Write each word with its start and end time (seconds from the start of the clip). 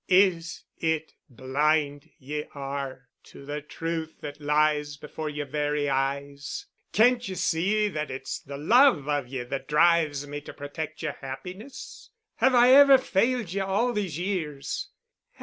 Is 0.09 0.63
it 0.79 1.13
blind 1.29 2.09
ye 2.17 2.45
are 2.55 3.09
to 3.25 3.45
the 3.45 3.61
truth 3.61 4.15
that 4.21 4.41
lies 4.41 4.97
before 4.97 5.29
yer 5.29 5.45
very 5.45 5.87
eyes——? 5.91 6.65
Can't 6.91 7.27
ye 7.27 7.35
see 7.35 7.87
that 7.87 8.09
it's 8.09 8.39
the 8.39 8.57
love 8.57 9.07
of 9.07 9.27
ye 9.27 9.43
that 9.43 9.67
drives 9.67 10.25
me 10.25 10.41
to 10.41 10.53
protect 10.53 11.03
yer 11.03 11.17
happiness? 11.21 12.09
Have 12.37 12.55
I 12.55 12.73
ever 12.73 12.97
failed 12.97 13.53
ye, 13.53 13.61
all 13.61 13.93
these 13.93 14.17
years? 14.17 14.89